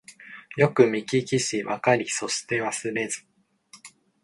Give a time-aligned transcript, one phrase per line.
[0.57, 3.21] よくみききしわかりそしてわすれず